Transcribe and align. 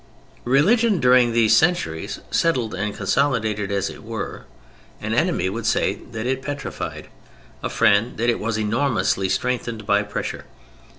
Religion 0.45 0.99
during 0.99 1.31
these 1.31 1.55
centuries 1.55 2.21
settled 2.31 2.73
and 2.73 2.95
consolidated, 2.97 3.71
as 3.71 3.87
it 3.87 4.01
were. 4.01 4.45
An 4.99 5.13
enemy 5.13 5.47
would 5.47 5.67
say 5.67 5.93
that 6.11 6.25
it 6.25 6.41
petrified, 6.41 7.07
a 7.61 7.69
friend 7.69 8.17
that 8.17 8.27
it 8.27 8.39
was 8.39 8.57
enormously 8.57 9.29
strengthened 9.29 9.85
by 9.85 10.01
pressure. 10.01 10.45